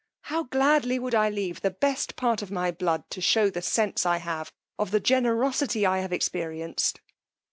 [0.21, 4.03] how gladly would I leave the best part of my blood to shew the sense
[4.03, 6.99] I have of the generosity I have experienced.